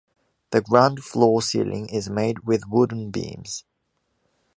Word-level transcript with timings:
The 0.49 0.61
ground 0.61 1.03
floor 1.03 1.43
ceiling 1.43 1.87
is 1.89 2.09
made 2.09 2.39
with 2.39 2.67
wooden 2.67 3.11
beams. 3.11 3.65